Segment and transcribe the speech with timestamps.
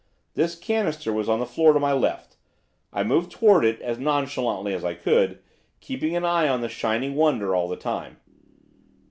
[0.33, 2.35] This canister was on the floor to my left.
[2.91, 5.37] I moved towards it, as nonchalantly as I could,
[5.79, 8.17] keeping an eye on that shining wonder all the time.